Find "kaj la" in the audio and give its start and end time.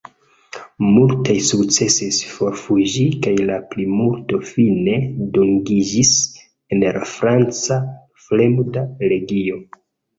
3.27-3.59